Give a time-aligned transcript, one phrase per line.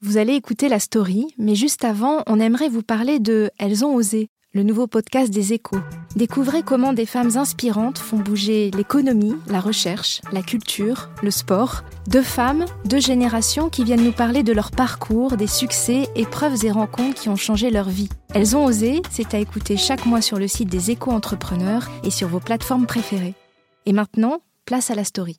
[0.00, 3.96] Vous allez écouter la story, mais juste avant, on aimerait vous parler de Elles ont
[3.96, 5.80] osé, le nouveau podcast des échos.
[6.14, 11.82] Découvrez comment des femmes inspirantes font bouger l'économie, la recherche, la culture, le sport.
[12.06, 16.70] Deux femmes, deux générations qui viennent nous parler de leur parcours, des succès, épreuves et
[16.70, 18.08] rencontres qui ont changé leur vie.
[18.34, 22.10] Elles ont osé, c'est à écouter chaque mois sur le site des échos entrepreneurs et
[22.10, 23.34] sur vos plateformes préférées.
[23.84, 25.38] Et maintenant, place à la story.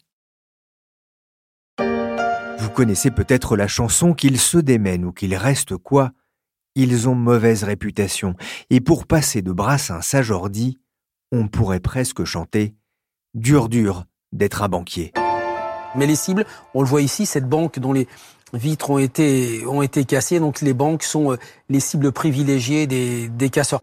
[2.69, 6.11] Vous connaissez peut-être la chanson Qu'ils se démènent ou qu'il reste quoi?
[6.75, 8.35] Ils ont mauvaise réputation.
[8.69, 10.77] Et pour passer de Brassens à Jordi,
[11.31, 12.75] on pourrait presque chanter
[13.33, 15.13] Dur dur d'être un banquier.
[15.95, 16.45] Mais les cibles,
[16.75, 18.07] on le voit ici, cette banque dont les
[18.53, 21.37] vitres ont été, ont été cassées, donc les banques sont euh,
[21.69, 23.81] les cibles privilégiées des, des casseurs.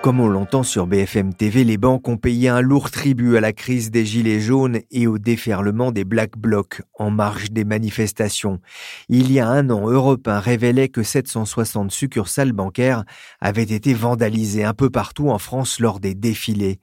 [0.00, 3.52] Comme on l'entend sur BFM TV, les banques ont payé un lourd tribut à la
[3.52, 8.60] crise des Gilets jaunes et au déferlement des Black Blocs en marge des manifestations.
[9.08, 13.04] Il y a un an, Europe 1 révélait que 760 succursales bancaires
[13.40, 16.80] avaient été vandalisées un peu partout en France lors des défilés.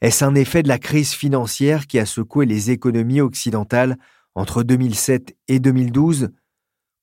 [0.00, 3.98] Est-ce un effet de la crise financière qui a secoué les économies occidentales
[4.34, 6.30] entre 2007 et 2012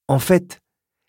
[0.08, 0.60] En fait,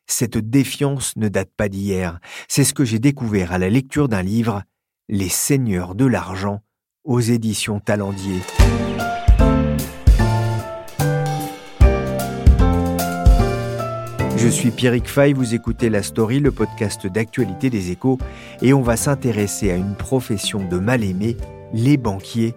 [0.06, 2.20] cette défiance ne date pas d'hier.
[2.48, 4.62] C'est ce que j'ai découvert à la lecture d'un livre,
[5.08, 6.60] Les Seigneurs de l'argent,
[7.04, 8.40] aux éditions Talendier.
[14.36, 18.18] Je suis Pierrick Fay, vous écoutez La Story, le podcast d'actualité des échos,
[18.60, 21.36] et on va s'intéresser à une profession de mal-aimés,
[21.72, 22.54] les banquiers,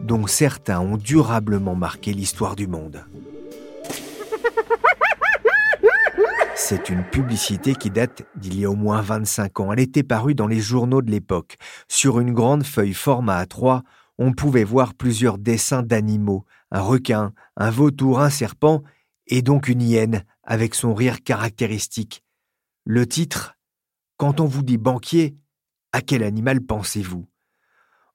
[0.00, 3.04] dont certains ont durablement marqué l'histoire du monde.
[6.58, 9.72] C'est une publicité qui date d'il y a au moins 25 ans.
[9.72, 11.58] Elle était parue dans les journaux de l'époque.
[11.86, 13.82] Sur une grande feuille format A3,
[14.16, 18.82] on pouvait voir plusieurs dessins d'animaux, un requin, un vautour, un serpent,
[19.26, 22.24] et donc une hyène, avec son rire caractéristique.
[22.84, 23.58] Le titre
[24.16, 25.36] Quand on vous dit banquier,
[25.92, 27.28] à quel animal pensez-vous?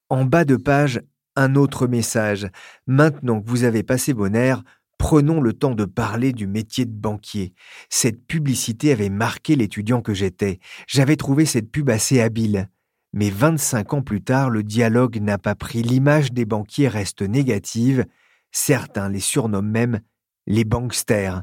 [0.08, 1.00] En bas de page,
[1.36, 2.50] un autre message.
[2.88, 4.64] Maintenant que vous avez passé nerfs,
[5.02, 7.54] Prenons le temps de parler du métier de banquier.
[7.90, 10.60] Cette publicité avait marqué l'étudiant que j'étais.
[10.86, 12.68] J'avais trouvé cette pub assez habile.
[13.12, 15.82] Mais 25 ans plus tard, le dialogue n'a pas pris.
[15.82, 18.06] L'image des banquiers reste négative.
[18.52, 20.00] Certains les surnomment même
[20.46, 21.42] les banksters.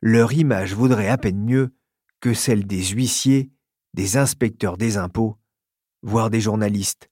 [0.00, 1.74] Leur image vaudrait à peine mieux
[2.20, 3.50] que celle des huissiers,
[3.92, 5.36] des inspecteurs des impôts,
[6.00, 7.10] voire des journalistes.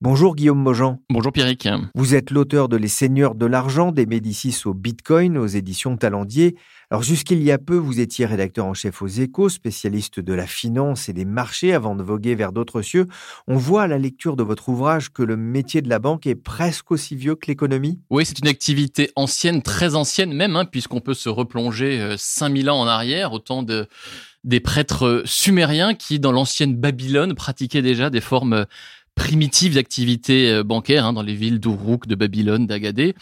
[0.00, 0.98] Bonjour Guillaume Mojan.
[1.08, 1.68] Bonjour Pierrick.
[1.94, 6.56] Vous êtes l'auteur de Les Seigneurs de l'argent, des Médicis au Bitcoin, aux éditions Talendier.
[6.90, 10.48] Alors jusqu'il y a peu, vous étiez rédacteur en chef aux échos, spécialiste de la
[10.48, 13.06] finance et des marchés avant de voguer vers d'autres cieux.
[13.46, 16.34] On voit à la lecture de votre ouvrage que le métier de la banque est
[16.34, 21.00] presque aussi vieux que l'économie Oui, c'est une activité ancienne, très ancienne même, hein, puisqu'on
[21.00, 23.86] peut se replonger 5000 euh, ans en arrière, autant de
[24.42, 28.66] des prêtres sumériens qui, dans l'ancienne Babylone, pratiquaient déjà des formes
[29.14, 33.14] primitives d'activités euh, bancaires hein, dans les villes d'Uruk, de Babylone, d'Agadé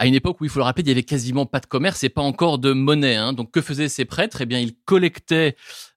[0.00, 2.02] à une époque où il faut le rappeler, il y avait quasiment pas de commerce
[2.04, 3.16] et pas encore de monnaie.
[3.16, 3.34] Hein.
[3.34, 4.40] Donc que faisaient ces prêtres?
[4.40, 5.56] Eh bien, ils collectaient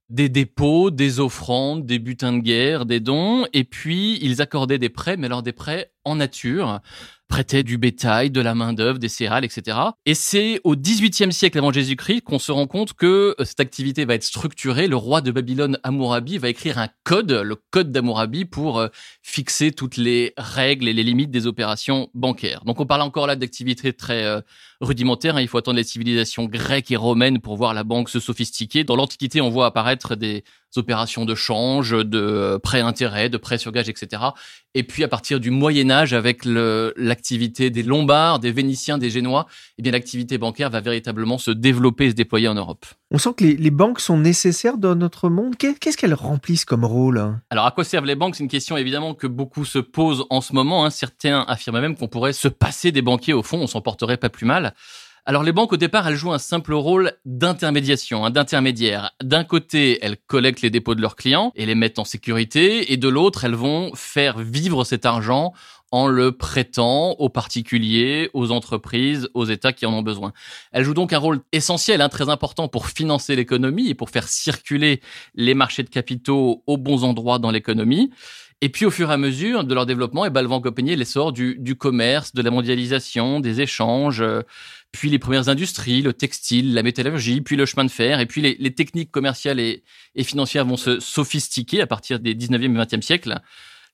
[0.10, 4.90] des dépôts, des offrandes, des butins de guerre, des dons, et puis ils accordaient des
[4.90, 6.82] prêts, mais alors des prêts en nature
[7.34, 9.76] prêtait du bétail, de la main-d'œuvre, des céréales, etc.
[10.06, 14.06] Et c'est au XVIIIe siècle avant Jésus-Christ qu'on se rend compte que euh, cette activité
[14.06, 14.88] va être structurée.
[14.88, 18.90] Le roi de Babylone, Hammurabi, va écrire un code, le code d'Hammurabi, pour euh,
[19.24, 22.64] fixer toutes les règles et les limites des opérations bancaires.
[22.66, 24.42] Donc on parle encore là d'activités très euh,
[24.80, 25.36] rudimentaires.
[25.36, 25.42] Hein.
[25.42, 28.84] Il faut attendre les civilisations grecques et romaines pour voir la banque se sophistiquer.
[28.84, 30.44] Dans l'Antiquité, on voit apparaître des
[30.78, 34.22] opérations de change, de prêts intérêts, de prêts sur gage, etc.
[34.76, 39.46] Et puis à partir du Moyen Âge, avec l'activité des Lombards, des Vénitiens, des Génois,
[39.78, 42.86] eh bien l'activité bancaire va véritablement se développer et se déployer en Europe.
[43.12, 45.56] On sent que les, banques sont nécessaires dans notre monde.
[45.58, 48.36] Qu'est-ce qu'elles remplissent comme rôle Alors à quoi servent les banques?
[48.36, 50.86] C'est une question évidemment que beaucoup se posent en ce moment.
[50.86, 50.90] Hein.
[50.90, 54.30] Certains affirment même qu'on pourrait se passer des banquiers au fond, on s'en porterait pas
[54.30, 54.74] plus mal.
[55.26, 59.12] Alors les banques au départ, elles jouent un simple rôle d'intermédiation, hein, d'intermédiaire.
[59.24, 62.98] D'un côté, elles collectent les dépôts de leurs clients et les mettent en sécurité, et
[62.98, 65.54] de l'autre, elles vont faire vivre cet argent
[65.94, 70.34] en le prêtant aux particuliers, aux entreprises, aux États qui en ont besoin.
[70.74, 74.28] Elles jouent donc un rôle essentiel, hein, très important pour financer l'économie et pour faire
[74.28, 75.00] circuler
[75.36, 78.10] les marchés de capitaux aux bons endroits dans l'économie.
[78.64, 80.96] Et puis au fur et à mesure de leur développement, eh ben, elles vont accompagner
[80.96, 84.42] l'essor du, du commerce, de la mondialisation, des échanges, euh,
[84.94, 88.42] puis les premières industries, le textile, la métallurgie, puis le chemin de fer, et puis
[88.42, 89.84] les, techniques commerciales et,
[90.16, 93.42] et, financières vont se sophistiquer à partir des 19e et 20e siècles.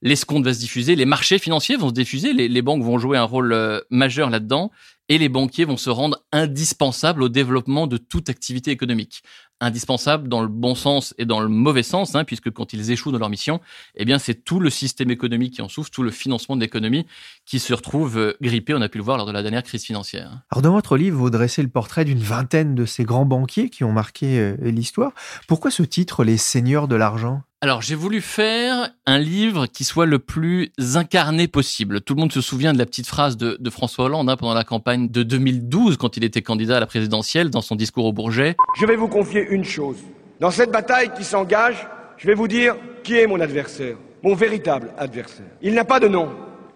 [0.01, 3.17] L'escompte va se diffuser, les marchés financiers vont se diffuser, les, les banques vont jouer
[3.17, 4.71] un rôle euh, majeur là-dedans,
[5.09, 9.23] et les banquiers vont se rendre indispensables au développement de toute activité économique.
[9.59, 13.11] Indispensables dans le bon sens et dans le mauvais sens, hein, puisque quand ils échouent
[13.11, 13.59] dans leur mission,
[13.95, 17.05] eh bien c'est tout le système économique qui en souffre, tout le financement de l'économie
[17.45, 18.73] qui se retrouve euh, grippé.
[18.73, 20.43] On a pu le voir lors de la dernière crise financière.
[20.51, 23.83] Alors dans votre livre, vous dressez le portrait d'une vingtaine de ces grands banquiers qui
[23.83, 25.11] ont marqué euh, l'histoire.
[25.47, 27.41] Pourquoi ce titre, Les Seigneurs de l'argent?
[27.61, 31.99] Alors, j'ai voulu faire un livre qui soit le plus incarné possible.
[31.99, 34.63] Tout le monde se souvient de la petite phrase de, François Hollande hein, pendant la
[34.63, 38.55] campagne de 2012, quand il était candidat à la présidentielle, dans son discours au Bourget.
[38.79, 39.97] Je vais vous confier une chose.
[40.39, 41.85] Dans cette bataille qui s'engage,
[42.15, 45.51] je vais vous dire qui est mon adversaire, mon véritable adversaire.
[45.61, 46.29] Il n'a pas de nom,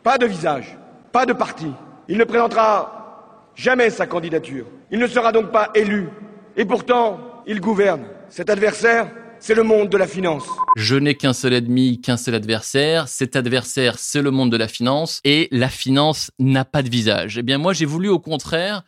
[0.03, 0.77] pas de visage,
[1.13, 1.67] pas de parti.
[2.09, 4.65] Il ne présentera jamais sa candidature.
[4.91, 6.09] Il ne sera donc pas élu.
[6.57, 8.03] Et pourtant, il gouverne.
[8.27, 9.07] Cet adversaire,
[9.45, 10.45] c'est le monde de la finance.
[10.77, 13.09] Je n'ai qu'un seul ennemi, qu'un seul adversaire.
[13.09, 15.19] Cet adversaire, c'est le monde de la finance.
[15.25, 17.37] Et la finance n'a pas de visage.
[17.37, 18.83] Eh bien, moi, j'ai voulu au contraire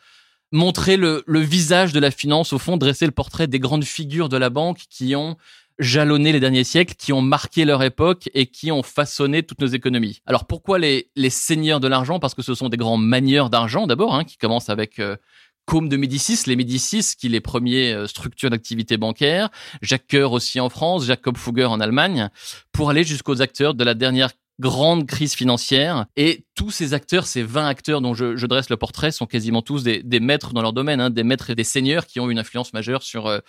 [0.53, 4.37] montrer le, visage de la finance, au fond, dresser le portrait des grandes figures de
[4.37, 5.35] la banque qui ont
[5.77, 9.67] jalonné les derniers siècles, qui ont marqué leur époque et qui ont façonné toutes nos
[9.67, 10.21] économies.
[10.25, 12.19] Alors pourquoi les, les seigneurs de l'argent?
[12.19, 15.17] Parce que ce sont des grands manieurs d'argent d'abord, hein, qui commencent avec euh,
[15.65, 19.49] Côme de Médicis, les Médicis qui les premiers euh, structures d'activité bancaire,
[19.81, 22.29] Jacques Coeur aussi en France, Jacob Fugger en Allemagne,
[22.71, 24.29] pour aller jusqu'aux acteurs de la dernière
[24.59, 26.05] grande crise financière.
[26.15, 29.83] Et tous ces acteurs, ces 20 acteurs dont je, dresse le portrait, sont quasiment tous
[29.83, 32.39] des, des maîtres dans leur domaine, hein, des maîtres et des seigneurs qui ont une
[32.39, 33.39] influence majeure sur euh,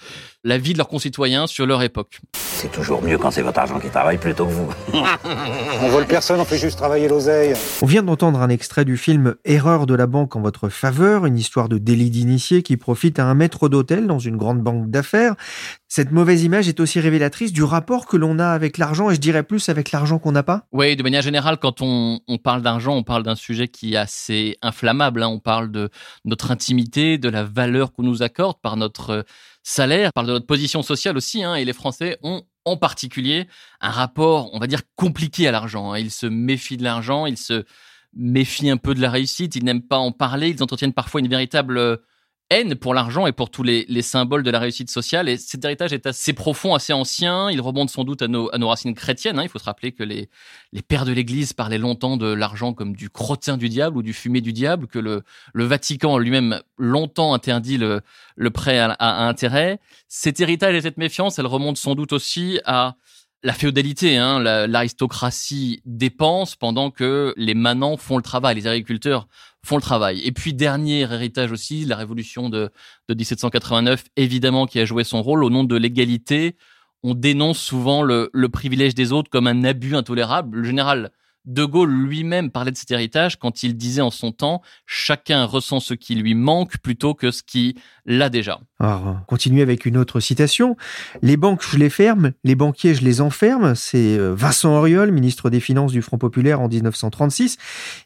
[0.43, 2.21] la vie de leurs concitoyens, sur leur époque.
[2.58, 4.69] C'est toujours mieux quand c'est votre argent qui travaille plutôt que vous.
[5.82, 7.53] on vole personne, on fait juste travailler l'oseille.
[7.82, 11.37] On vient d'entendre un extrait du film Erreur de la banque en votre faveur, une
[11.37, 15.35] histoire de délit d'initié qui profite à un maître d'hôtel dans une grande banque d'affaires.
[15.88, 19.21] Cette mauvaise image est aussi révélatrice du rapport que l'on a avec l'argent, et je
[19.21, 20.67] dirais plus avec l'argent qu'on n'a pas.
[20.73, 24.59] Oui, de manière générale, quand on, parle d'argent, on parle d'un sujet qui est assez
[24.62, 25.23] inflammable.
[25.23, 25.29] Hein.
[25.29, 25.91] On parle de
[26.25, 29.25] notre intimité, de la valeur qu'on nous accorde par notre
[29.62, 31.44] salaire, par notre position sociale aussi.
[31.44, 31.55] Hein.
[31.55, 33.47] Et les Français ont en particulier
[33.81, 35.93] un rapport, on va dire, compliqué à l'argent.
[35.93, 35.99] Hein.
[36.01, 37.65] Ils se méfient de l'argent, ils se
[38.13, 41.29] méfient un peu de la réussite, ils n'aiment pas en parler, ils entretiennent parfois une
[41.29, 42.01] véritable
[42.50, 45.29] haine pour l'argent et pour tous les, les, symboles de la réussite sociale.
[45.29, 47.50] Et cet héritage est assez profond, assez ancien.
[47.50, 49.38] Il remonte sans doute à nos, racines chrétiennes.
[49.38, 49.43] Hein.
[49.43, 50.29] Il faut se rappeler que les,
[50.86, 54.41] pères de l'Église parlaient longtemps de l'argent comme du crottin du diable ou du fumier
[54.41, 55.22] du diable, que le,
[55.55, 58.03] Vatican lui-même longtemps interdit le,
[58.50, 59.81] prêt à, à, intérêt.
[60.08, 62.96] Cet héritage et cette méfiance, elle remonte sans doute aussi à
[63.43, 69.29] la féodalité, hein, l'aristocratie dépense pendant que les manants font le travail, les agriculteurs
[69.67, 70.20] font le travail.
[70.25, 72.70] Et puis dernier héritage aussi, la révolution de,
[73.08, 76.56] de 1789, évidemment, qui a joué son rôle au nom de l'égalité.
[77.03, 80.58] On dénonce souvent le, le, privilège des autres comme un abus intolérable.
[80.58, 81.11] Le général
[81.46, 85.81] de Gaulle lui-même parlait de cet héritage quand il disait en son temps chacun ressent
[85.81, 88.60] ce qui lui manque plutôt que ce qui l'a déjà.
[88.79, 90.76] Alors, continuer avec une autre citation.
[91.22, 93.74] Les banques, je les ferme, les banquiers, je les enferme.
[93.74, 97.56] C'est euh, Vincent Auriol, ministre des Finances du Front Populaire en 1936.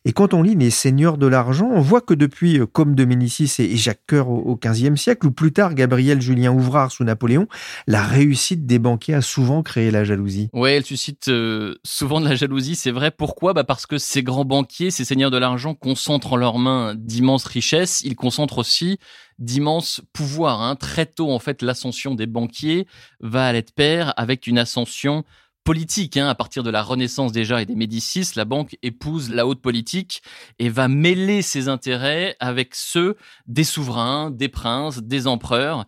[0.05, 3.05] Et quand on lit Les Seigneurs de l'argent, on voit que depuis euh, Comme de
[3.05, 7.49] Ménicis et Jacques Coeur au XVe siècle, ou plus tard Gabriel Julien Ouvrard sous Napoléon,
[7.87, 10.51] la réussite des banquiers a souvent créé la jalousie.
[10.53, 13.11] Oui, elle suscite euh, souvent de la jalousie, c'est vrai.
[13.11, 13.53] Pour Pourquoi?
[13.53, 17.45] Bah Parce que ces grands banquiers, ces seigneurs de l'argent concentrent en leurs mains d'immenses
[17.45, 18.01] richesses.
[18.01, 18.99] Ils concentrent aussi
[19.39, 20.61] d'immenses pouvoirs.
[20.61, 20.75] Hein.
[20.75, 22.89] Très tôt, en fait, l'ascension des banquiers
[23.21, 25.23] va aller de pair avec une ascension
[25.63, 26.17] politique.
[26.17, 26.27] Hein.
[26.27, 30.23] À partir de la Renaissance déjà et des Médicis, la banque épouse la haute politique
[30.59, 35.87] et va mêler ses intérêts avec ceux des souverains, des princes, des empereurs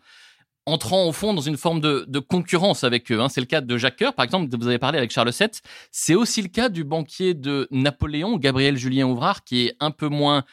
[0.67, 3.21] entrant au fond dans une forme de, concurrence avec eux.
[3.21, 3.29] Hein.
[3.29, 5.49] C'est le cas de Jacques Coeur, par exemple, vous avez parlé avec Charles VII.
[5.91, 10.09] C'est aussi le cas du banquier de Napoléon, Gabriel Julien Ouvrard, qui est un peu
[10.09, 10.45] moins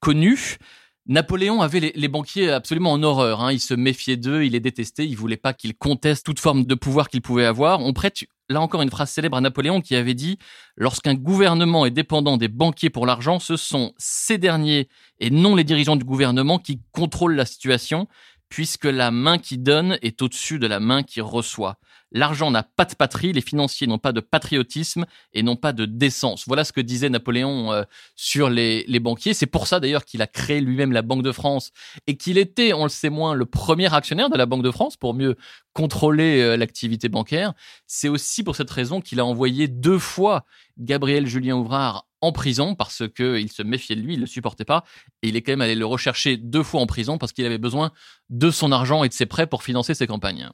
[0.00, 0.58] connu.
[1.06, 3.42] Napoléon avait les, banquiers absolument en horreur.
[3.42, 3.52] Hein.
[3.52, 6.74] Il se méfiait d'eux, il les détestait, il voulait pas qu'ils contestent toute forme de
[6.74, 7.80] pouvoir qu'ils pouvaient avoir.
[7.80, 10.38] On prête là encore une phrase célèbre à Napoléon qui avait dit
[10.76, 15.64] Lorsqu'un gouvernement est dépendant des banquiers pour l'argent, ce sont ces derniers et non les
[15.64, 18.06] dirigeants du gouvernement qui contrôlent la situation
[18.48, 21.78] puisque la main qui donne est au-dessus de la main qui reçoit.
[22.10, 25.84] L'argent n'a pas de patrie, les financiers n'ont pas de patriotisme et n'ont pas de
[25.84, 26.44] décence.
[26.46, 27.82] Voilà ce que disait Napoléon euh,
[28.16, 29.34] sur les, banquiers.
[29.34, 31.70] C'est pour ça d'ailleurs qu'il a créé lui-même la Banque de France
[32.06, 34.96] et qu'il était, on le sait moins, le premier actionnaire de la Banque de France
[34.96, 35.36] pour mieux
[35.74, 37.52] contrôler euh, l'activité bancaire.
[37.86, 40.44] C'est aussi pour cette raison qu'il a envoyé deux fois
[40.78, 44.64] Gabriel Julien Ouvrard en prison parce qu'il se méfiait de lui, il ne le supportait
[44.64, 44.84] pas.
[45.22, 47.58] Et il est quand même allé le rechercher deux fois en prison parce qu'il avait
[47.58, 47.92] besoin
[48.30, 50.50] de son argent et de ses prêts pour financer ses campagnes.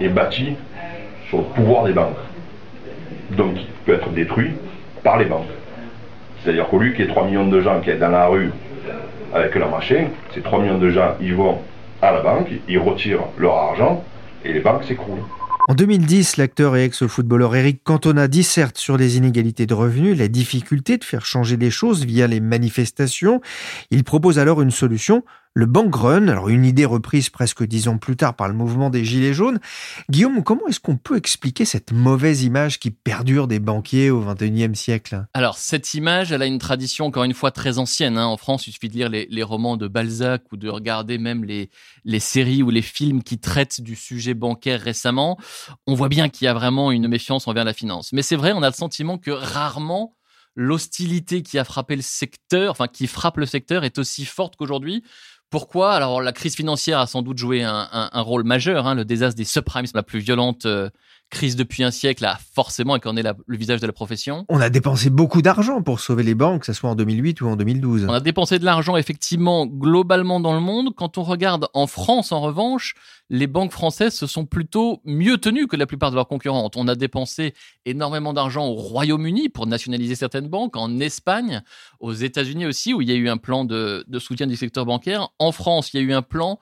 [0.00, 0.54] Est bâti
[1.28, 2.16] sur le pouvoir des banques.
[3.36, 4.52] Donc il peut être détruit
[5.02, 5.48] par les banques.
[6.42, 8.50] C'est-à-dire qu'au lieu qu'il y ait 3 millions de gens qui est dans la rue
[9.34, 11.58] avec leur machin, ces 3 millions de gens, ils vont
[12.00, 14.04] à la banque, ils retirent leur argent
[14.44, 15.24] et les banques s'écroulent.
[15.68, 20.96] En 2010, l'acteur et ex-footballeur Eric Cantona disserte sur les inégalités de revenus, la difficulté
[20.96, 23.42] de faire changer les choses via les manifestations.
[23.90, 25.24] Il propose alors une solution,
[25.54, 28.90] le bank run, alors une idée reprise presque dix ans plus tard par le mouvement
[28.90, 29.58] des Gilets jaunes.
[30.08, 34.76] Guillaume, comment est-ce qu'on peut expliquer cette mauvaise image qui perdure des banquiers au XXIe
[34.76, 35.26] siècle?
[35.34, 38.18] Alors, cette image, elle a une tradition, encore une fois, très ancienne.
[38.18, 38.26] Hein.
[38.26, 41.70] En France, il suffit de lire les, romans de Balzac ou de regarder même les,
[42.04, 45.38] les séries ou les films qui traitent du sujet bancaire récemment.
[45.86, 48.12] On voit bien qu'il y a vraiment une méfiance envers la finance.
[48.12, 50.14] Mais c'est vrai, on a le sentiment que rarement
[50.58, 55.04] l'hostilité qui a frappé le secteur, enfin qui frappe le secteur, est aussi forte qu'aujourd'hui.
[55.50, 55.94] Pourquoi?
[55.94, 58.86] Alors la crise financière a sans doute joué un, rôle majeur.
[58.86, 58.94] Hein.
[58.94, 60.90] le désastre des subprimes, la plus violente euh,
[61.30, 64.44] crise depuis un siècle, a forcément incarné le visage de la profession.
[64.48, 67.48] On a dépensé beaucoup d'argent pour sauver les banques, que ce soit en 2008 ou
[67.48, 68.06] en 2012.
[68.08, 70.94] On a dépensé de l'argent effectivement globalement dans le monde.
[70.96, 72.94] Quand on regarde en France, en revanche,
[73.30, 76.76] les banques françaises se sont plutôt mieux tenues que la plupart de leurs concurrentes.
[76.76, 77.54] On a dépensé
[77.84, 81.62] énormément d'argent au Royaume-Uni pour nationaliser certaines banques, en Espagne,
[82.00, 85.28] aux États-Unis aussi, où il y a eu un plan de, soutien du secteur bancaire.
[85.38, 86.58] En France, il y a eu un plan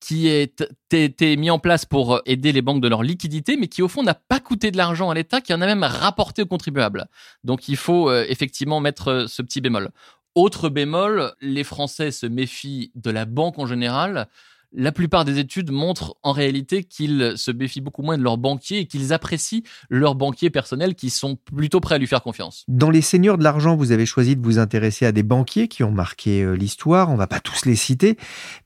[0.00, 0.46] qui a
[0.90, 4.02] été mis en place pour aider les banques de leur liquidité, mais qui au fond
[4.02, 7.06] n'a pas coûté de l'argent à l'État, qui en a même rapporté aux contribuables.
[7.44, 9.90] Donc il faut euh, effectivement mettre euh, ce petit bémol.
[10.34, 14.28] Autre bémol, les Français se méfient de la banque en général
[14.72, 18.78] la plupart des études montrent en réalité qu'ils se méfient beaucoup moins de leurs banquiers
[18.78, 22.64] et qu'ils apprécient leurs banquiers personnels qui sont plutôt prêts à lui faire confiance.
[22.68, 25.82] Dans les seigneurs de l'argent, vous avez choisi de vous intéresser à des banquiers qui
[25.82, 27.10] ont marqué euh, l'histoire.
[27.10, 28.16] On va pas tous les citer,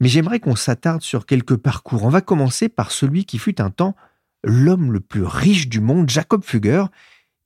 [0.00, 2.04] mais j'aimerais qu'on s'attarde sur quelques parcours.
[2.04, 3.94] On va commencer par celui qui fut un temps
[4.44, 6.84] l'homme le plus riche du monde, Jacob Fugger.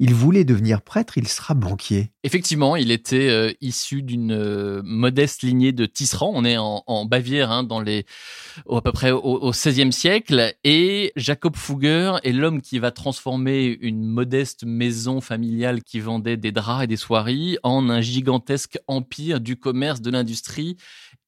[0.00, 2.12] Il voulait devenir prêtre, il sera banquier.
[2.22, 6.30] Effectivement, il était euh, issu d'une euh, modeste lignée de tisserands.
[6.32, 8.06] On est en, Bavière, hein, dans les,
[8.70, 10.54] à peu près au, XVIe siècle.
[10.62, 16.52] Et Jacob Fugger est l'homme qui va transformer une modeste maison familiale qui vendait des
[16.52, 20.76] draps et des soieries en un gigantesque empire du commerce, de l'industrie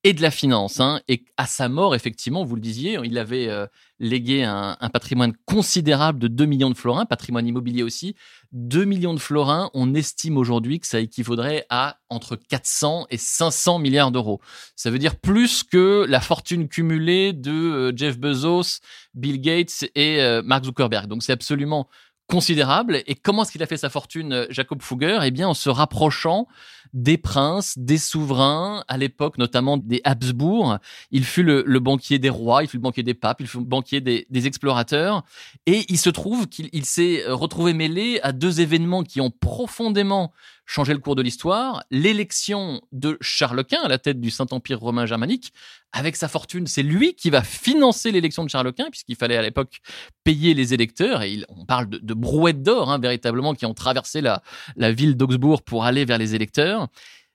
[0.03, 0.81] et de la finance.
[0.81, 1.01] Hein.
[1.09, 3.67] Et à sa mort, effectivement, vous le disiez, il avait euh,
[3.99, 8.17] légué un, patrimoine considérable de 2 millions de florins, patrimoine immobilier aussi.
[8.53, 13.79] 2 millions de florins, on estime aujourd'hui que ça équivaudrait à entre 400 et 500
[13.79, 14.41] milliards d'euros.
[14.75, 18.81] Ça veut dire plus que la fortune cumulée de euh, Jeff Bezos,
[19.15, 21.09] Bill Gates et euh, Mark Zuckerberg.
[21.09, 21.89] Donc c'est absolument
[22.27, 23.03] considérable.
[23.07, 26.47] Et comment est-ce qu'il a fait sa fortune, Jacob Fugger Eh bien, en se rapprochant
[26.93, 30.79] des princes, des souverains, à l'époque notamment des Habsbourg.
[31.11, 33.65] Il fut le, banquier des rois, il fut le banquier des papes, il fut le
[33.65, 35.25] banquier des, explorateurs.
[35.67, 40.33] Et il se trouve qu'il s'est retrouvé mêlé à deux événements qui ont profondément
[40.67, 41.83] changer le cours de l'histoire.
[41.91, 45.53] L'élection de Charles Quint à la tête du Saint-Empire romain germanique,
[45.93, 49.43] avec sa fortune, c'est lui qui va financer l'élection de Charles Quint, puisqu'il fallait à
[49.43, 49.81] l'époque
[50.23, 51.23] payer les électeurs.
[51.23, 55.85] Et on parle de, brouettes d'or, hein, véritablement, qui ont traversé la ville d'Augsbourg pour
[55.85, 56.80] aller vers les électeurs.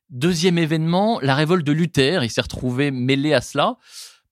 [0.09, 2.23] Deuxième événement, la révolte de Luther.
[2.23, 3.77] Il s'est retrouvé mêlé à cela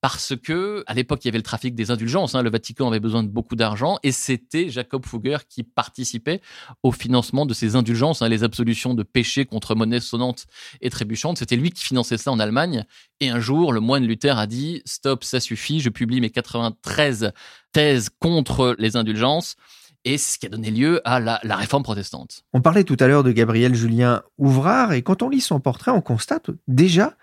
[0.04, 3.00] parce que à l'époque il y avait le trafic des indulgences, hein, le Vatican avait
[3.00, 6.42] besoin de beaucoup d'argent et c'était Jacob Fugger qui participait
[6.82, 10.44] au financement de ces indulgences, hein, les absolutions de péché contre monnaie sonnante
[10.82, 11.38] et trébuchante.
[11.38, 12.84] C'était lui qui finançait ça en Allemagne.
[13.20, 17.32] Et un jour, le moine Luther a dit stop, ça suffit, je publie mes 93
[17.72, 19.56] thèses contre les indulgences.
[20.04, 22.44] Et c'est ce qui a donné lieu à la, la, réforme protestante.
[22.52, 25.90] On parlait tout à l'heure de Gabriel Julien Ouvrard, et quand on lit son portrait,
[25.90, 27.16] on constate déjà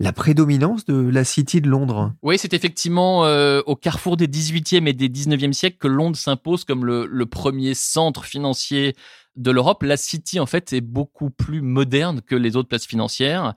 [0.00, 2.12] la prédominance de la City de Londres.
[2.22, 6.64] Oui, c'est effectivement euh, au carrefour des 18e et des 19e siècles que Londres s'impose
[6.64, 8.94] comme le, le, premier centre financier
[9.34, 9.82] de l'Europe.
[9.82, 13.54] La City, en fait, est beaucoup plus moderne que les autres places financières.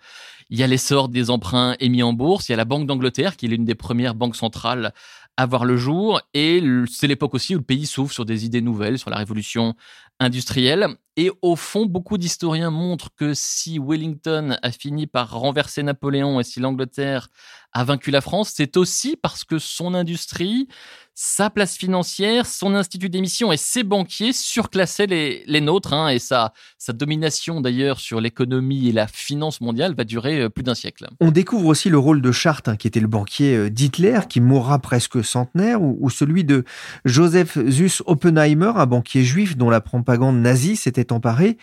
[0.50, 2.50] Il y a l'essor des emprunts émis en bourse.
[2.50, 4.94] Il y a la Banque d'Angleterre, qui est l'une des premières banques centrales
[5.38, 6.22] à voir le jour.
[6.34, 9.76] Et c'est l'époque aussi où le pays s'ouvre sur des idées nouvelles, sur la révolution
[10.22, 10.88] industrielle.
[11.18, 16.44] Et au fond, beaucoup d'historiens montrent que si Wellington a fini par renverser Napoléon et
[16.44, 17.28] si l'Angleterre
[17.74, 20.68] a vaincu la France, c'est aussi parce que son industrie,
[21.13, 25.94] sa place financière, son institut d'émission et ses banquiers surclassaient les, les nôtres.
[25.94, 30.50] Hein, et sa, sa domination d'ailleurs sur l'économie et la finance mondiale va durer euh,
[30.50, 31.08] plus d'un siècle.
[31.20, 34.42] On découvre aussi le rôle de Charte, hein, qui était le banquier euh, d'Hitler, qui
[34.42, 36.66] mourra presque centenaire, ou, celui de
[37.06, 41.58] Joseph Zus Oppenheimer, un banquier juif dont la propagande nazie s'était emparée.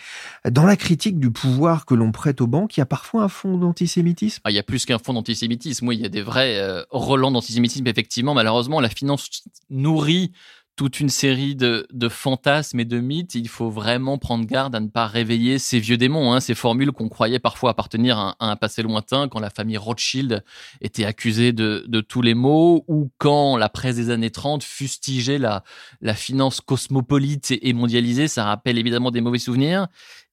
[0.49, 3.29] Dans la critique du pouvoir que l'on prête aux banques, il y a parfois un
[3.29, 4.41] fond d'antisémitisme?
[4.45, 5.87] Ah, il y a plus qu'un fond d'antisémitisme.
[5.87, 7.87] Oui, il y a des vrais euh, relents d'antisémitisme.
[7.87, 9.29] Effectivement, malheureusement, la finance
[9.69, 10.33] nourrit
[10.79, 13.35] toute une série de, de, fantasmes et de mythes.
[13.35, 16.93] Il faut vraiment prendre garde à ne pas réveiller ces vieux démons, hein, ces formules
[16.93, 20.45] qu'on croyait parfois appartenir à, à, un passé lointain, quand la famille Rothschild
[20.81, 25.39] était accusée de, de, tous les maux, ou quand la presse des années 30 fustigeait
[25.39, 25.65] la,
[26.01, 28.29] la finance cosmopolite et, et mondialisée.
[28.29, 29.89] Ça rappelle évidemment des mauvais souvenirs.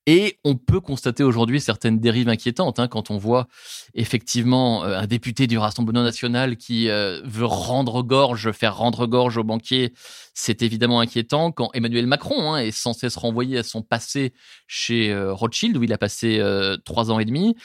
[0.08, 3.48] Et on peut constater aujourd'hui certaines dérives inquiétantes hein, quand on voit
[3.96, 9.38] effectivement euh, un député du Rassemblement national qui euh, veut rendre gorge, faire rendre gorge
[9.38, 9.94] aux banquiers.
[10.36, 14.34] C'est évidemment inquiétant quand Emmanuel Macron hein, est sans cesse renvoyé à son passé
[14.68, 16.42] chez euh, Rothschild où il a passé
[16.86, 17.56] trois ans et demi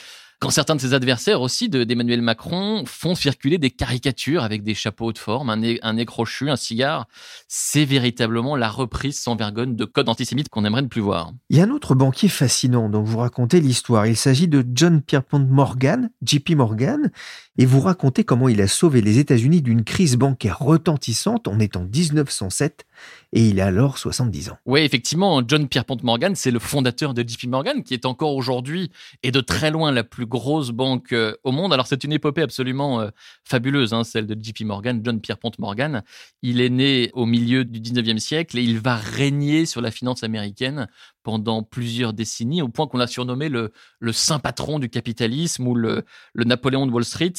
[0.41, 5.13] quand certains de ses adversaires aussi d'Emmanuel Macron font circuler des caricatures avec des chapeaux
[5.13, 7.07] de forme, un nez, un crochu, un cigare,
[7.47, 11.31] c'est véritablement la reprise sans vergogne de codes antisémites qu'on aimerait ne plus voir.
[11.51, 14.07] Il y a un autre banquier fascinant dont vous racontez l'histoire.
[14.07, 17.11] Il s'agit de John Pierpont Morgan, JP Morgan,
[17.59, 21.47] et vous racontez comment il a sauvé les États-Unis d'une crise bancaire retentissante.
[21.47, 22.87] On est en 1907
[23.33, 24.57] et il a alors 70 ans.
[24.65, 28.91] Oui, effectivement, John Pierpont Morgan, c'est le fondateur de JP Morgan, qui est encore aujourd'hui
[29.23, 31.71] et de très loin la plus grosse banque euh, au monde.
[31.71, 33.09] Alors c'est une épopée absolument euh,
[33.45, 36.03] fabuleuse, hein, celle de JP Morgan, John Pierpont Morgan.
[36.41, 40.23] Il est né au milieu du 19e siècle et il va régner sur la finance
[40.23, 40.87] américaine
[41.23, 43.71] pendant plusieurs décennies, au point qu'on l'a surnommé le,
[44.11, 46.03] saint patron du capitalisme ou le
[46.35, 47.33] Napoléon de Wall Street.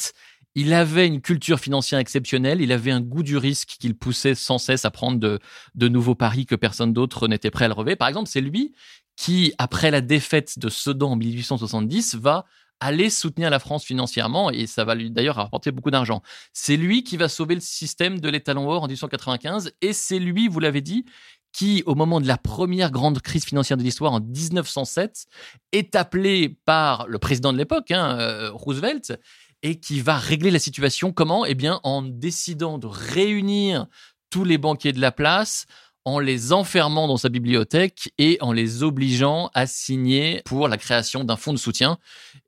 [0.55, 4.59] Il avait une culture financière exceptionnelle, il avait un goût du risque qu'il poussait sans
[4.59, 7.97] cesse à prendre de, nouveaux paris que personne d'autre n'était prêt à le relever.
[7.97, 8.73] Par exemple, c'est lui
[9.17, 12.45] qui, après la défaite de Sedan en 1870, va
[12.81, 16.21] aller soutenir la France financièrement et ça va lui d'ailleurs rapporter beaucoup d'argent.
[16.53, 20.49] C'est lui qui va sauver le système de l'étalon or en 1895 et c'est lui,
[20.49, 21.05] vous l'avez dit,
[21.53, 25.27] qui, au moment de la première grande crise financière de l'histoire en 1907,
[25.73, 29.19] est appelé par le président de l'époque, hein, euh, Roosevelt,
[29.63, 31.13] et qui va régler la situation.
[31.13, 31.45] Comment?
[31.45, 33.87] Eh bien, en décidant de réunir
[34.31, 35.67] tous les banquiers de la place,
[36.05, 41.23] en les enfermant dans sa bibliothèque et en les obligeant à signer pour la création
[41.25, 41.99] d'un fonds de soutien.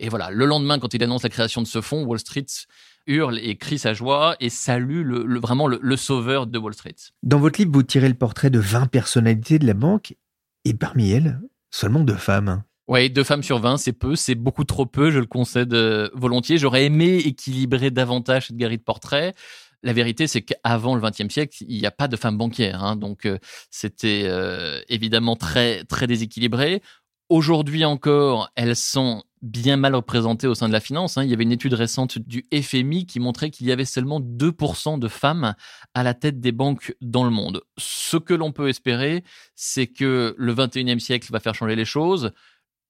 [0.00, 2.46] Et voilà, le lendemain, quand il annonce la création de ce fonds, Wall Street
[3.06, 6.96] hurle et crie sa joie et salue vraiment le, le, sauveur de Wall Street.
[7.22, 10.16] Dans votre livre, vous tirez le portrait de 20 personnalités de la banque
[10.64, 11.38] et parmi elles,
[11.70, 12.64] seulement deux femmes.
[12.86, 16.10] Oui, deux femmes sur 20, c'est peu, c'est beaucoup trop peu, je le concède euh,
[16.12, 16.58] volontiers.
[16.58, 19.34] J'aurais aimé équilibrer davantage cette galerie de portraits.
[19.82, 22.96] La vérité, c'est qu'avant le XXe siècle, il n'y a pas de femmes banquières, hein,
[22.96, 23.38] donc euh,
[23.70, 26.82] c'était euh, évidemment très très déséquilibré.
[27.30, 31.16] Aujourd'hui encore, elles sont bien mal représentées au sein de la finance.
[31.16, 31.24] Hein.
[31.24, 34.98] Il y avait une étude récente du FMI qui montrait qu'il y avait seulement 2%
[34.98, 35.54] de femmes
[35.94, 37.62] à la tête des banques dans le monde.
[37.78, 39.22] Ce que l'on peut espérer,
[39.54, 42.32] c'est que le 21e siècle va faire changer les choses.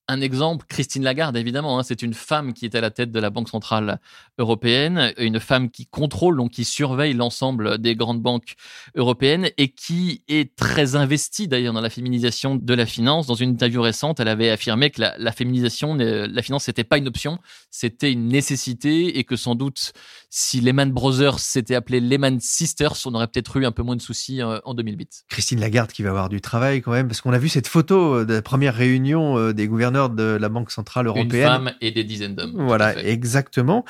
[0.07, 3.19] Un exemple, Christine Lagarde, évidemment, hein, c'est une femme qui est à la tête de
[3.19, 4.01] la Banque centrale
[4.37, 8.55] européenne, une femme qui contrôle, donc qui surveille l'ensemble des grandes banques
[8.97, 13.27] européennes et qui est très investie d'ailleurs dans la féminisation de la finance.
[13.27, 17.09] Dans une interview récente, elle avait affirmé que la, féminisation, la finance, n'était pas une
[17.09, 17.39] option,
[17.71, 19.95] c'était une nécessité et que sans doute,
[20.29, 24.03] si Lehman Brothers s'était appelé Lehman Sisters, on aurait peut-être eu un peu moins de
[24.03, 25.25] soucis euh, en 2008.
[25.31, 28.27] Christine Lagarde qui va avoir du travail quand même, parce qu'on a vu cette photo
[28.27, 31.27] de la première réunion euh, des gouverneurs de la Banque Centrale Européenne.
[31.35, 32.55] Une femme et des dizaines d'hommes.
[32.55, 33.85] Voilà, exactement.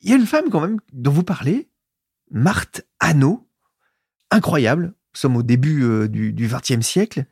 [0.00, 1.68] Il y a une femme quand même dont vous parlez,
[2.30, 3.46] Marthe Hanot.
[4.30, 4.86] Incroyable.
[4.86, 7.26] Nous sommes au début euh, du XXe siècle.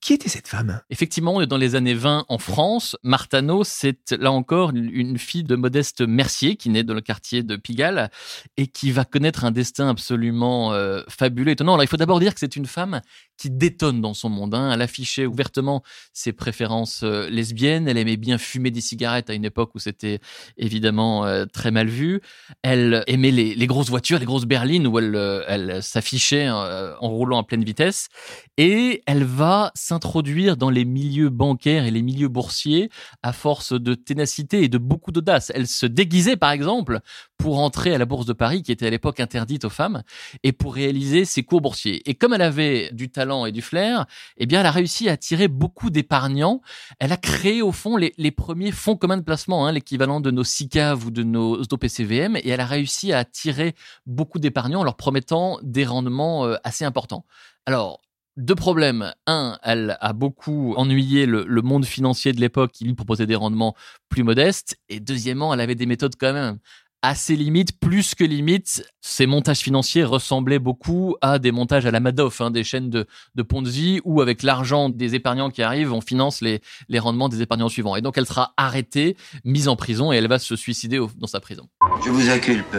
[0.00, 0.80] Qui était cette femme?
[0.90, 2.96] Effectivement, dans les années 20 en France.
[3.02, 7.56] Martano, c'est là encore une fille de Modeste Mercier qui naît dans le quartier de
[7.56, 8.10] Pigalle
[8.56, 11.74] et qui va connaître un destin absolument euh, fabuleux, étonnant.
[11.74, 13.00] Alors, il faut d'abord dire que c'est une femme
[13.36, 14.54] qui détonne dans son monde.
[14.54, 14.70] Hein.
[14.72, 15.82] Elle affichait ouvertement
[16.12, 17.88] ses préférences euh, lesbiennes.
[17.88, 20.20] Elle aimait bien fumer des cigarettes à une époque où c'était
[20.56, 22.20] évidemment euh, très mal vu.
[22.62, 27.44] Elle aimait les, grosses voitures, les grosses berlines où elle, elle s'affichait en roulant à
[27.44, 28.08] pleine vitesse.
[28.56, 32.90] Et elle va s'introduire dans les milieux bancaires et les milieux boursiers
[33.22, 35.52] à force de ténacité et de beaucoup d'audace.
[35.54, 37.00] Elle se déguisait, par exemple,
[37.38, 40.02] pour entrer à la Bourse de Paris, qui était à l'époque interdite aux femmes,
[40.42, 42.02] et pour réaliser ses cours boursiers.
[42.08, 44.06] Et comme elle avait du talent et du flair,
[44.38, 46.62] eh bien, elle a réussi à attirer beaucoup d'épargnants.
[46.98, 50.44] Elle a créé, au fond, les, premiers fonds communs de placement, hein, l'équivalent de nos
[50.44, 53.74] SICAV ou de nos OPCVM, et elle a réussi à attirer
[54.06, 57.24] beaucoup d'épargnants en leur promettant des rendements euh, assez importants.
[57.66, 58.00] Alors,
[58.36, 59.12] deux problèmes.
[59.26, 63.74] Un, elle a beaucoup ennuyé le, monde financier de l'époque qui lui proposait des rendements
[64.08, 64.78] plus modestes.
[64.88, 66.58] Et deuxièmement, elle avait des méthodes quand même
[67.02, 68.84] assez limites, plus que limites.
[69.00, 73.06] Ces montages financiers ressemblaient beaucoup à des montages à la Madoff, hein, des chaînes de,
[73.34, 77.42] de Ponzi, où avec l'argent des épargnants qui arrivent, on finance les, les rendements des
[77.42, 77.96] épargnants suivants.
[77.96, 81.38] Et donc elle sera arrêtée, mise en prison, et elle va se suicider dans sa
[81.38, 81.68] prison.
[82.04, 82.76] Je vous inculpe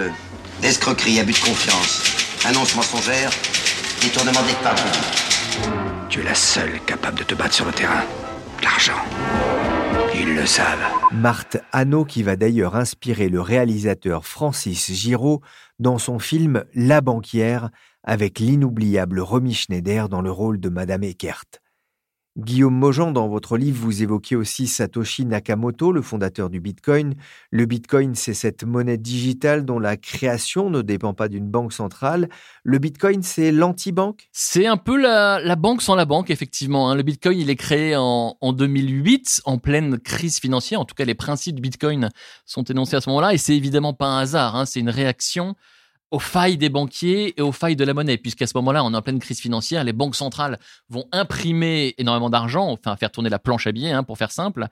[0.62, 2.02] d'escroquerie, abus de confiance,
[2.46, 3.32] annonce mensongère,
[4.02, 5.27] détournement d'épargne
[6.18, 8.04] tu es la seule capable de te battre sur le terrain.
[8.64, 8.98] L'argent.
[10.16, 10.84] Ils le savent.
[11.12, 15.42] Marthe Hanot qui va d'ailleurs inspirer le réalisateur Francis Giraud
[15.78, 17.70] dans son film La banquière
[18.04, 21.46] avec l'inoubliable Romy Schneider dans le rôle de Madame Eckert.
[22.38, 27.16] Guillaume Mojan, dans votre livre, vous évoquez aussi Satoshi Nakamoto, le fondateur du Bitcoin.
[27.50, 32.30] Le Bitcoin, c'est cette monnaie digitale dont la création ne dépend pas d'une banque centrale.
[32.62, 34.30] Le Bitcoin, c'est l'anti-banque?
[34.32, 36.92] C'est un peu la, banque sans la banque, effectivement.
[36.92, 36.96] Hein.
[36.96, 40.80] Le Bitcoin, il est créé en, en 2008, en pleine crise financière.
[40.80, 42.10] En tout cas, les principes du Bitcoin
[42.46, 43.34] sont énoncés à ce moment-là.
[43.34, 44.56] Et c'est évidemment pas un hasard.
[44.56, 44.66] Hein.
[44.68, 45.56] C'est une réaction
[46.12, 48.98] aux failles des banquiers et aux failles de la monnaie, puisqu'à ce moment-là, on est
[48.98, 50.58] en pleine crise financière, les banques centrales
[50.90, 54.68] vont imprimer énormément d'argent, enfin faire tourner la planche à billets, hein, pour faire simple,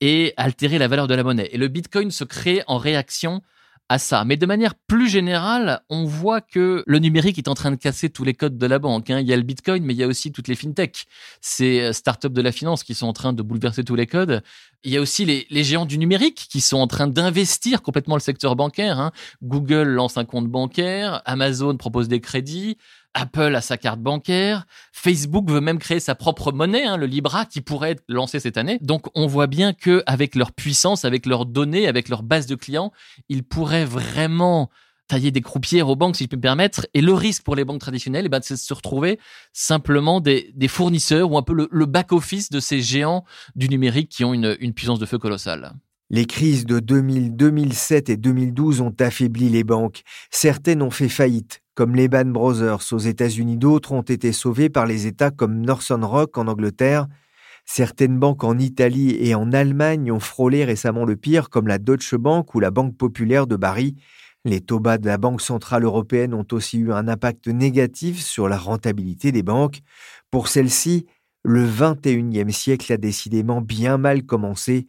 [0.00, 1.48] et altérer la valeur de la monnaie.
[1.52, 3.42] Et le Bitcoin se crée en réaction
[3.88, 4.24] à ça.
[4.24, 8.10] Mais de manière plus générale, on voit que le numérique est en train de casser
[8.10, 9.08] tous les codes de la banque.
[9.10, 9.20] Hein.
[9.20, 11.06] Il y a le Bitcoin, mais il y a aussi toutes les fintechs,
[11.40, 14.42] ces euh, startups de la finance qui sont en train de bouleverser tous les codes.
[14.84, 18.20] Il y a aussi les, géants du numérique qui sont en train d'investir complètement le
[18.20, 19.00] secteur bancaire.
[19.00, 19.12] Hein.
[19.42, 22.76] Google lance un compte bancaire, Amazon propose des crédits,
[23.18, 27.46] Apple a sa carte bancaire, Facebook veut même créer sa propre monnaie, hein, le Libra,
[27.46, 28.78] qui pourrait être lancé cette année.
[28.80, 32.54] Donc on voit bien que avec leur puissance, avec leurs données, avec leur base de
[32.54, 32.92] clients,
[33.28, 34.70] ils pourraient vraiment
[35.08, 36.86] tailler des croupières aux banques, si je peux me permettre.
[36.94, 39.18] Et le risque pour les banques traditionnelles, eh ben, c'est de se retrouver
[39.52, 43.24] simplement des, fournisseurs ou un peu le, back-office de ces géants
[43.56, 45.72] du numérique qui ont une, une puissance de feu colossale.
[46.10, 50.02] Les crises de 2000, 2007 et 2012 ont affaibli les banques.
[50.30, 55.06] Certaines ont fait faillite, comme Lehman Brothers aux États-Unis, d'autres ont été sauvées par les
[55.06, 57.06] États comme Northern Rock en Angleterre.
[57.66, 62.16] Certaines banques en Italie et en Allemagne ont frôlé récemment le pire, comme la Deutsche
[62.16, 63.94] Bank ou la Banque populaire de Bari.
[64.44, 68.56] Les taux de la Banque centrale européenne ont aussi eu un impact négatif sur la
[68.56, 69.80] rentabilité des banques.
[70.30, 71.06] Pour celles-ci,
[71.44, 74.86] le 21e siècle a décidément bien mal commencé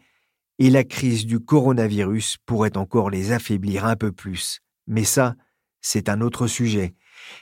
[0.60, 4.60] et la crise du coronavirus pourrait encore les affaiblir un peu plus.
[4.88, 5.36] Mais ça,
[5.82, 6.94] c'est un autre sujet.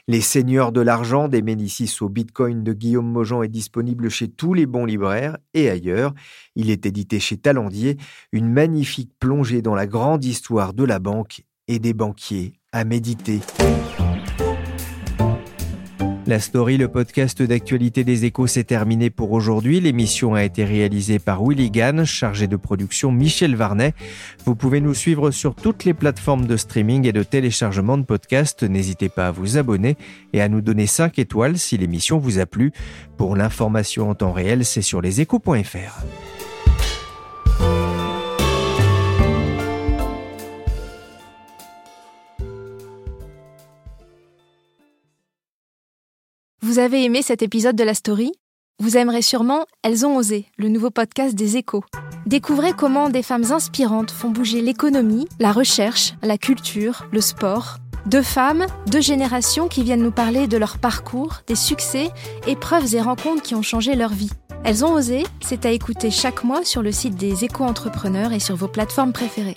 [0.06, 4.54] Les Seigneurs de l'argent des Médicis au Bitcoin de Guillaume Mojan est disponible chez tous
[4.54, 6.14] les bons libraires et ailleurs.
[6.54, 7.96] Il est édité chez Talandier,
[8.32, 13.40] une magnifique plongée dans la grande histoire de la banque et des banquiers à méditer.
[16.28, 19.80] La story, le podcast d'actualité des échos, s'est terminé pour aujourd'hui.
[19.80, 23.94] L'émission a été réalisée par Willy Gann, chargé de production Michel Varnet.
[24.44, 28.62] Vous pouvez nous suivre sur toutes les plateformes de streaming et de téléchargement de podcasts.
[28.62, 29.96] N'hésitez pas à vous abonner
[30.34, 32.72] et à nous donner 5 étoiles si l'émission vous a plu.
[33.16, 36.04] Pour l'information en temps réel, c'est sur leséchos.fr.
[46.68, 48.30] Vous avez aimé cet épisode de la story?
[48.78, 51.82] Vous aimerez sûrement Elles ont osé, le nouveau podcast des échos.
[52.26, 57.78] Découvrez comment des femmes inspirantes font bouger l'économie, la recherche, la culture, le sport.
[58.04, 62.10] Deux femmes, deux générations qui viennent nous parler de leur parcours, des succès,
[62.46, 64.30] épreuves et rencontres qui ont changé leur vie.
[64.62, 68.56] Elles ont osé, c'est à écouter chaque mois sur le site des éco-entrepreneurs et sur
[68.56, 69.56] vos plateformes préférées.